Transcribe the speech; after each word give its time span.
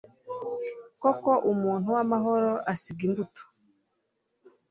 koko 1.01 1.31
umuntu 1.51 1.87
w’amahoro 1.95 2.51
asiga 2.71 3.01
imbuto 3.07 3.41